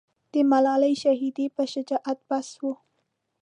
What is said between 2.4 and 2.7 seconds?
و.